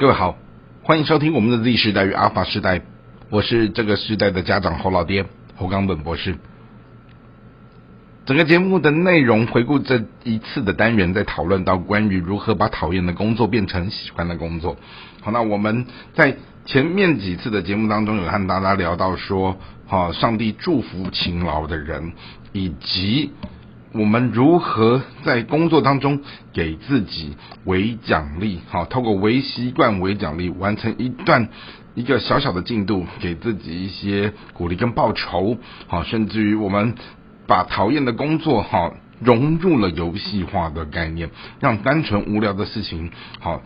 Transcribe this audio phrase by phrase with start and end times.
[0.00, 0.38] 各位好，
[0.82, 2.80] 欢迎收听我们的 Z 时代与阿法时代，
[3.28, 5.26] 我是这个时代的家长侯老爹
[5.56, 6.38] 侯冈本博士。
[8.24, 14.78] 整个节目的内容回顾这一次的单元，在讨论到关于如何把讨厌的工作变成喜欢的工作。
[15.20, 22.14] 好，那我们在前面几次的节目当中，有和大家聊到说，好，上帝祝福勤劳的人，
[22.54, 23.32] 以及。
[23.92, 26.20] 我们如何在工作当中
[26.52, 28.60] 给自己为奖励？
[28.68, 31.48] 好，透过微习惯为奖励，完成一段
[31.96, 35.58] 一个小小的进度，给自己一些鼓励跟报酬。
[35.88, 36.94] 好，甚至于我们
[37.48, 41.28] 把讨厌的工作，好融入了游戏化的概念，
[41.58, 43.60] 让单纯无聊的事情，好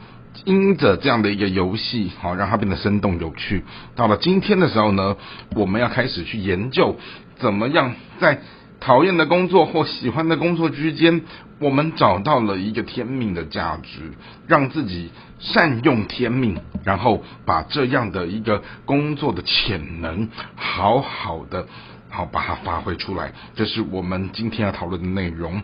[0.46, 3.62] 因着这样的一个游戏，好让它变得生动有趣。
[3.94, 5.18] 到了今天的时候呢，
[5.54, 6.96] 我们要开始去研究
[7.36, 8.40] 怎么样在。
[8.84, 11.22] 讨厌的工作或喜欢的工作之间，
[11.58, 14.12] 我们找到了一个天命的价值，
[14.46, 21.66] 让自己善用天命，然后把这样的一个工作的潜能，好好的
[22.10, 23.32] 好把它发挥出来。
[23.54, 25.62] 这是我们今天要讨论的内容。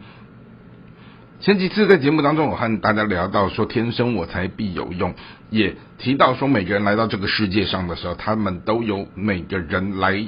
[1.40, 5.14] 前几次在节目当中，我和大家聊到说，天生我材必有用，
[5.50, 10.26] 也提到说，每个人来到这个世界上的时候，他们都有每个人来。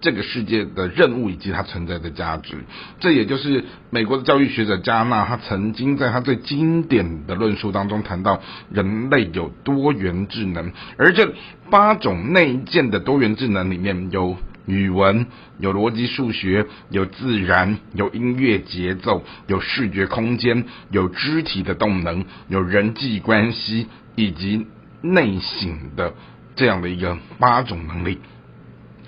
[0.00, 2.56] 这个世界的任务以及它存在的价值，
[3.00, 8.40] 这也就是美国的教育学者加纳他曾经在他最经典的论述当中谈到，
[8.70, 11.34] 人类有多元智能，而这
[11.70, 15.26] 八种内建的多元智能里面有语文、
[15.58, 24.66] 有逻辑数学、有自然、有音乐节奏、有视觉空间、有肢体的动能、有人际关系以及
[25.02, 26.14] 内省的
[26.56, 28.18] 这样的一个八种能力。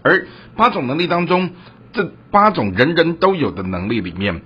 [0.03, 1.50] 而八种能力当中，
[1.92, 4.42] 这八种人人都有的能力里面，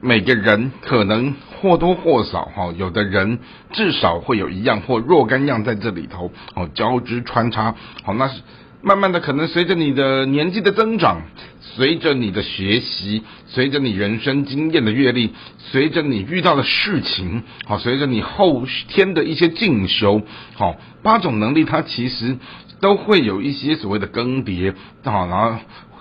[0.00, 3.38] 每个人可能或多或少哈，有的人
[3.72, 7.74] 至少会有一样或若干样在这里头哦交织穿插。
[8.02, 8.40] 好，那是
[8.82, 11.22] 慢慢的可能随着你的年纪的增长，
[11.60, 20.22] 随着你的学习，随着你人生经验的阅历，随着你遇到的事情，好，随着你后天的一些进修，
[20.54, 22.36] 好，八种能力它其实。
[22.80, 24.72] 都会有一些所谓的更迭，
[25.04, 25.58] 好，然后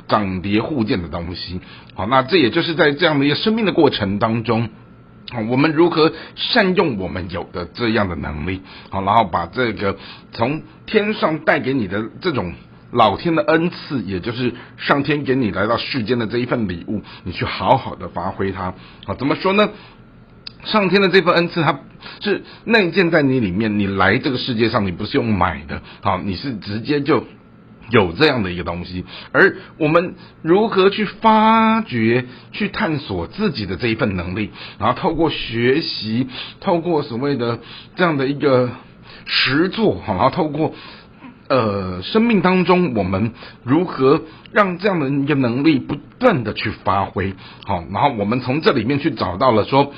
[0.08, 1.60] 涨跌互见的东西，
[1.94, 4.70] 好，那这也就是在这样的一个生命的过程当中，
[5.30, 9.98] 好，我们如何善用我们有的这样的能力，好，然后把这个
[10.32, 12.54] 从天上带给你的这种
[12.92, 18.74] 老天的恩赐，也就是上天给你来到世间的这一份礼物，你去好好的发挥它，
[19.06, 19.70] 好，怎么说呢？
[20.66, 21.80] 上天的这份恩赐，它
[22.20, 23.80] 是内建在你里面。
[23.80, 27.24] 你来这个世界上，你不是用买的，好，你是直接就
[27.92, 29.06] 有这样的一个东西。
[29.32, 36.28] 而我们如何去发掘、去探索自己的这一份能力，然后透过学习，
[36.60, 37.60] 透过所谓的
[37.96, 38.70] 这样的一个
[39.26, 40.74] 实作，然后透过
[41.50, 43.34] 呃生命当中，我们
[43.64, 44.22] 如何
[44.54, 47.34] 让这样的一个能力不断的去发挥，
[47.66, 49.92] 好，然后我们从这里面去找到了说。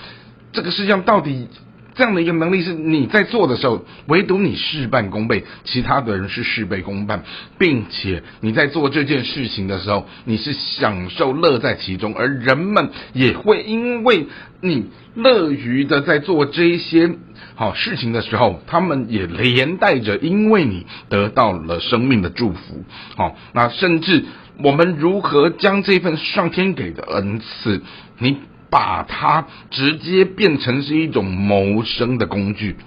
[0.53, 1.47] 这个世界上到底
[1.94, 7.24] 这样的一个能力是你在做的时候，唯独你事半功倍，其他的人是事倍功半，
[7.57, 14.28] 并且你在做这件事情的时候，你是享受乐在其中，而人们也会因为
[14.62, 17.12] 你乐于的在做这些
[17.56, 22.85] 好事情的时候，他们也连带着因为你得到了生命的祝福。
[23.18, 24.24] 好，那甚至
[24.63, 27.81] 我们如何将这份上天给的恩赐，
[28.18, 28.38] 你。
[28.71, 32.77] 把它直接变成是一种谋生的工具，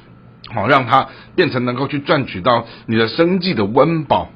[0.52, 4.30] 好，让它变成能够去赚取到你的生计的温饱。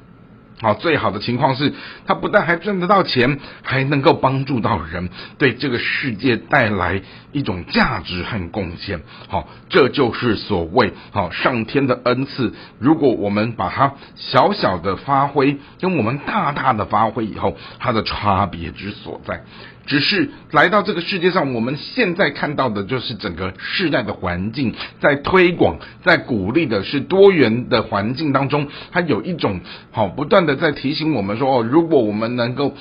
[0.61, 1.73] 好，最好的情况是，
[2.05, 9.01] 他不但还赚得到钱，还能够帮助到人，对这个世界带来一种价值和贡献。
[9.29, 12.53] 好，这就是所谓好上天的恩赐。
[12.77, 19.43] 如果我们把它小小的发挥，跟我们大大的发挥以后，它的差别之所在。
[19.85, 32.73] 只是来到这个世界上，我们现在看到的就是整个世代的环境在推广、在鼓励的是多元的环境当中，它有一种好不断在提醒我们说：哦，如果我们能够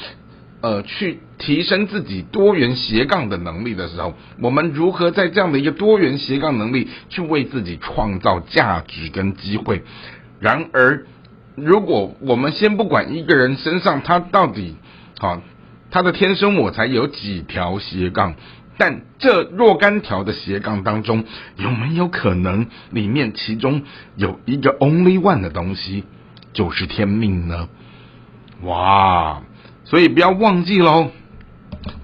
[0.60, 9.82] 呃去提升自己多元斜杠的能力的时候，我们如何在这样的一个多元斜杠能力去为自己创造价值跟机会？
[10.40, 11.06] 然而，
[11.56, 14.76] 如果我们先不管一个人身上他到底
[15.18, 15.40] 好。
[15.90, 18.34] 他的天生我才有几条斜杠，
[18.76, 21.24] 但这若干条的斜杠当中，
[21.56, 23.80] 有没有可能里面其中
[24.14, 26.04] 有一个 only one 的东西，
[26.52, 27.68] 就是天命呢？
[28.62, 29.42] 哇！
[29.84, 31.10] 所以不要忘记喽。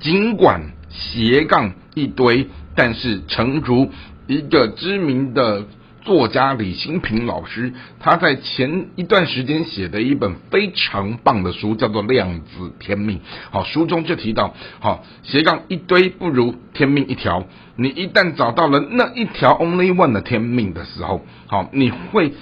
[0.00, 3.91] 尽管斜杠一堆，但是诚如
[4.26, 5.67] 一个知名的
[6.02, 13.19] 作家李新平老师，他在前一段时间写的一本非常棒的书，叫做《量子天命》。
[13.50, 17.44] 好，书中就提到，好斜杠一堆不如天命一条。
[17.76, 22.32] 你一旦找到了那一条 only one 的天命的时候，好，你会。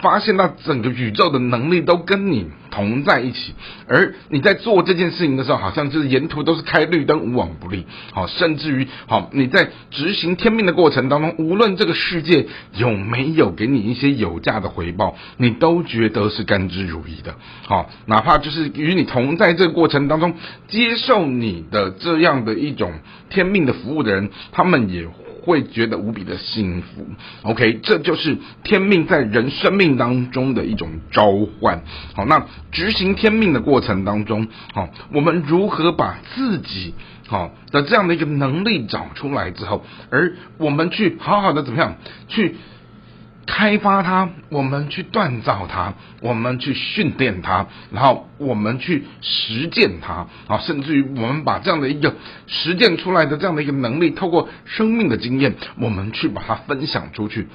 [0.00, 3.54] 发现到整个宇宙的能力都跟你同在一起，
[3.86, 7.84] 而你在做这件事情的时候，好像就是沿途都是开绿灯，无往不利。
[8.12, 17.34] 好，甚至于好，你在执行天命的过程当中，无论这个世界有没有给你一些有价的回报，你都觉得是甘之如饴的。
[17.66, 20.34] 好，哪怕就是与你同在这个过程当中，
[20.68, 22.92] 接受你的这样的一种
[23.28, 25.02] 天命的服务的人，他们也。
[25.42, 27.04] 会觉得无比的幸福
[27.42, 31.82] ，OK，这就是天命在人生命当中的一种召唤。
[32.14, 36.94] 好，那执行天命的过程当中，好，我们如何把自己
[37.26, 41.96] 好的这样的一个能力找出来之后，而我们去好好的怎么样
[42.28, 42.56] 去？
[43.46, 52.14] 开发它，我们去锻造它，我们去训练它，然后我们去实践它，啊，甚至于我们把这样的一个
[52.46, 57.48] 实践出来的这样的一个能力，透过生命的经验，我们去把它分享出去。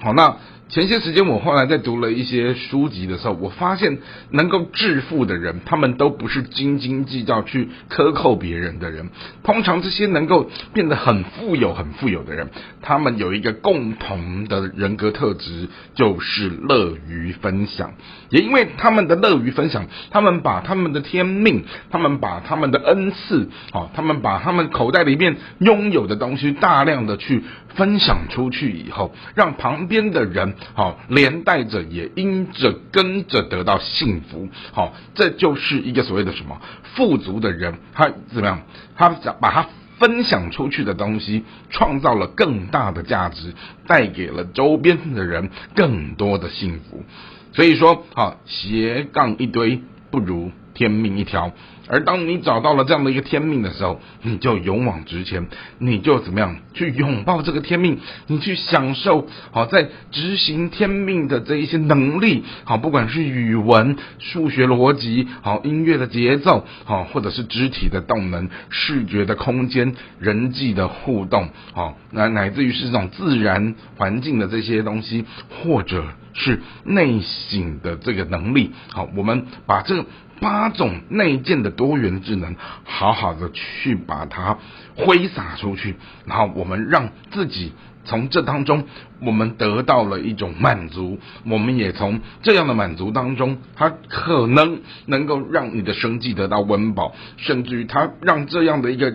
[0.00, 0.36] 好，那。
[0.70, 3.98] 前些时间，我后来在读了一些书籍的时候，我发现
[4.30, 9.10] 能够致富的人，他们都不是斤斤计较去克扣别人的人。
[9.42, 12.50] 通常这些能够变得很富有、很富有的人，
[12.82, 15.66] 他们有一个共同的人格特质，
[15.96, 17.94] 就是乐于分享。
[18.28, 27.42] 也因为他们的乐于分享，他们把他们的天命，他们把他们的恩赐，好，他们把他们口袋里面拥有的东西，大量的去
[27.74, 30.54] 分享出去以后，让旁边的人。
[30.74, 34.48] 好，连带着也因着跟着得到幸福。
[34.72, 36.62] 好，这就是一个所谓的什么
[36.94, 38.62] 富足的人，他怎么样？
[38.96, 39.66] 他想把他
[39.98, 43.52] 分享出去的东西，创造了更大的价值，
[43.86, 47.04] 带给了周边的人更多的幸福。
[47.52, 51.52] 所以说，好斜杠一堆不如天命一条。
[51.90, 55.48] 而当你找到了这样的一个天命的时候，你就勇往直前，
[55.78, 57.98] 你就怎么样去拥抱这个天命，
[58.28, 76.04] 你去享受好在执行天命的这一些能力，好不管是语文、数学逻辑，好音乐的节奏，好或者是肢体的动能、视觉的空间、人际的互动，好乃乃至于是这种自然环境的这些东西，或者
[76.40, 80.04] 是内省的这个能力，好，我们把这。
[80.40, 84.56] 八种内建的多元智能，好好的去把它
[84.96, 87.74] 挥洒出去，然后我们让自己
[88.06, 88.86] 从这当中，
[89.20, 99.12] 我们得到了一种满足，我们也从这样的满足当中，它可能能够让你的生计得到温饱，甚至于它让这样的一个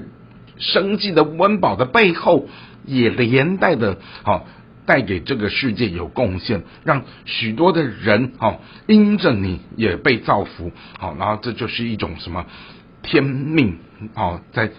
[0.60, 2.48] 生计的温饱的背后，
[2.86, 4.46] 也连带的，好。
[4.86, 12.46] 带给这个世界有贡献，让许多的人哈因着你也被造福，好，然后这就是一种什么
[13.02, 13.78] 天命
[14.14, 14.72] 好在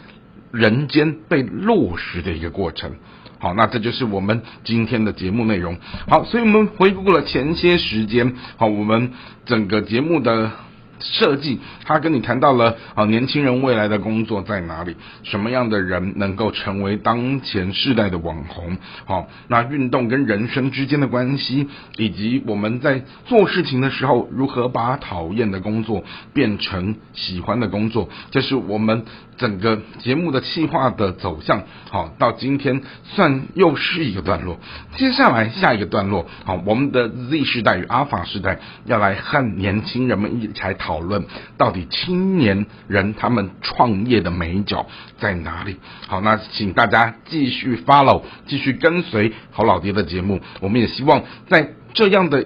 [0.53, 2.93] 人间被落实的一个过程，
[3.38, 5.79] 好，那这就是我们今天的节目内容，
[6.09, 9.12] 好，所以我们回顾了前些时间，好，我们
[9.44, 10.52] 整个节目的。
[11.01, 14.97] 设计，他跟你谈到了啊，年轻人未来的工作在哪里？
[15.23, 18.77] 什么样的人能够成为当前世代的网红？
[19.05, 28.09] 好，那运动跟人生之间的关系，以及我们在做事情的时候，如何把讨厌的工作变成喜欢的工作？
[28.31, 29.05] 这是我们
[29.37, 31.62] 整个节目的企划的走向。
[31.91, 34.59] 好，到今天算又是一个段落。
[34.97, 41.00] 接下来下一个段落，好，我们的 Z 时代与阿法时代要来和年轻人们一起来讨。
[41.07, 41.25] 论
[41.57, 44.87] 到底青年人他们创业的美角
[45.21, 45.76] 在哪里？
[46.09, 50.40] 好，那请大家继续 follow，继续跟随好老爹的节目。
[50.61, 52.45] 我们也希望在这样的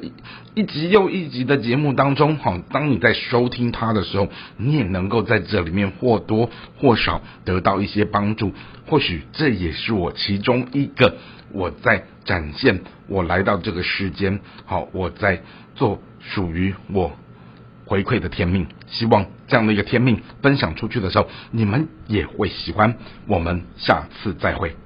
[0.55, 4.29] 一集又一集的节目当中，好，当你在收听它的时候，
[4.59, 8.53] 你也能够在这里面或多或少得到一些帮助。
[8.87, 11.17] 或许这也是我其中一个
[11.53, 15.41] 我在展现我来到这个世间，好，我在
[15.75, 17.13] 做属于我。
[17.91, 22.97] 回馈的天命，希望这样的一个天命分享出去的时候，你们也会喜欢。
[23.27, 24.77] 我们下次再会。